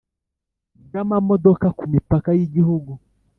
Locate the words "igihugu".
2.47-2.91